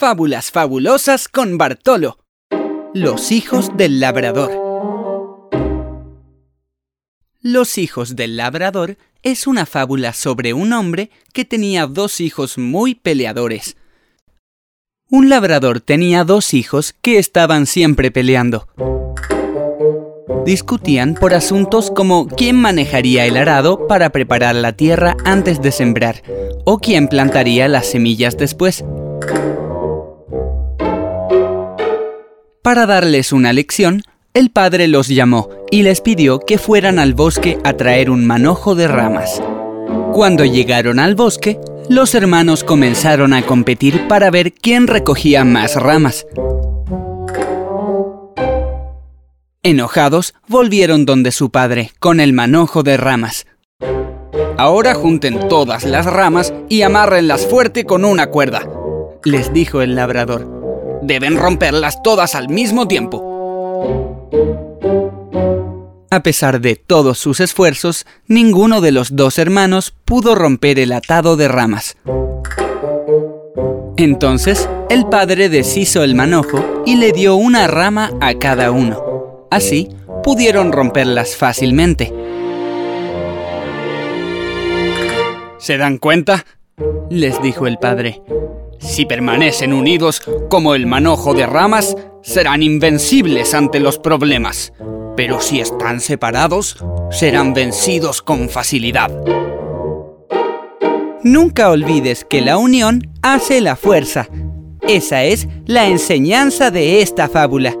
[0.00, 2.20] Fábulas fabulosas con Bartolo.
[2.94, 4.52] Los hijos del labrador.
[7.40, 12.94] Los hijos del labrador es una fábula sobre un hombre que tenía dos hijos muy
[12.94, 13.76] peleadores.
[15.10, 18.68] Un labrador tenía dos hijos que estaban siempre peleando.
[20.46, 26.22] Discutían por asuntos como quién manejaría el arado para preparar la tierra antes de sembrar
[26.64, 28.84] o quién plantaría las semillas después.
[32.62, 34.02] Para darles una lección,
[34.34, 38.74] el padre los llamó y les pidió que fueran al bosque a traer un manojo
[38.74, 39.40] de ramas.
[40.12, 46.26] Cuando llegaron al bosque, los hermanos comenzaron a competir para ver quién recogía más ramas.
[49.62, 53.46] Enojados, volvieron donde su padre, con el manojo de ramas.
[54.56, 58.68] Ahora junten todas las ramas y amárrenlas fuerte con una cuerda,
[59.24, 60.57] les dijo el labrador.
[61.02, 63.28] Deben romperlas todas al mismo tiempo.
[66.10, 71.36] A pesar de todos sus esfuerzos, ninguno de los dos hermanos pudo romper el atado
[71.36, 71.96] de ramas.
[73.98, 79.46] Entonces, el padre deshizo el manojo y le dio una rama a cada uno.
[79.50, 79.88] Así,
[80.22, 82.12] pudieron romperlas fácilmente.
[85.58, 86.46] ¿Se dan cuenta?
[87.10, 88.22] les dijo el padre.
[88.78, 94.72] Si permanecen unidos como el manojo de ramas, serán invencibles ante los problemas.
[95.16, 96.76] Pero si están separados,
[97.10, 99.10] serán vencidos con facilidad.
[101.24, 104.28] Nunca olvides que la unión hace la fuerza.
[104.82, 107.76] Esa es la enseñanza de esta fábula.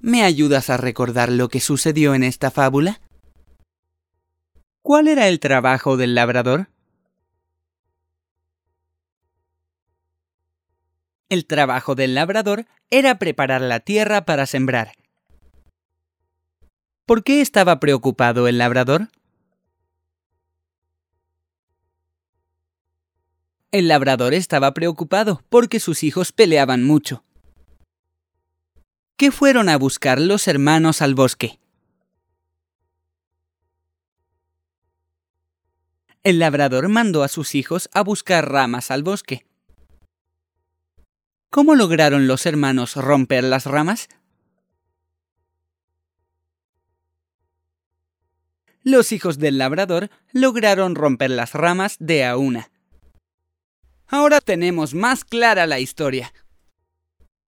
[0.00, 3.00] ¿Me ayudas a recordar lo que sucedió en esta fábula?
[4.86, 6.68] ¿Cuál era el trabajo del labrador?
[11.28, 14.92] El trabajo del labrador era preparar la tierra para sembrar.
[17.04, 19.08] ¿Por qué estaba preocupado el labrador?
[23.72, 27.24] El labrador estaba preocupado porque sus hijos peleaban mucho.
[29.16, 31.58] ¿Qué fueron a buscar los hermanos al bosque?
[36.26, 39.46] El labrador mandó a sus hijos a buscar ramas al bosque.
[41.50, 44.08] ¿Cómo lograron los hermanos romper las ramas?
[48.82, 52.72] Los hijos del labrador lograron romper las ramas de a una.
[54.08, 56.32] Ahora tenemos más clara la historia.